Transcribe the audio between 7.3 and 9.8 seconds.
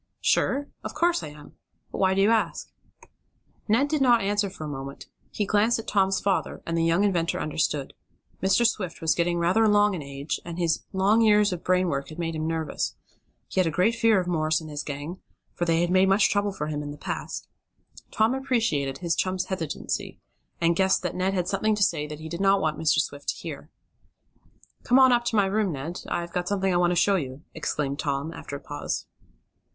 understood. Mr. Swift was getting rather